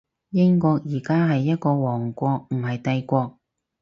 [0.31, 3.37] 英國而家係一個王國，唔係帝國